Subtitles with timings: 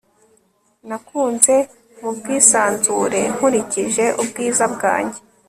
[0.87, 1.55] Nakunze
[2.01, 5.19] mubwisanzure nkurikije ubwiza bwanjye